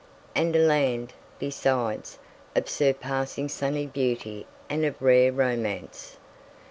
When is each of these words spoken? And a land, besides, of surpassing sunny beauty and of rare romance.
And 0.33 0.55
a 0.55 0.59
land, 0.65 1.13
besides, 1.37 2.17
of 2.55 2.67
surpassing 2.67 3.49
sunny 3.49 3.85
beauty 3.85 4.47
and 4.67 4.83
of 4.83 4.99
rare 4.99 5.31
romance. 5.31 6.17